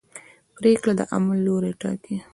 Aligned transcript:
پرېکړه 0.57 0.93
د 0.99 1.01
عمل 1.13 1.37
لوری 1.45 1.73
ټاکي. 1.81 2.17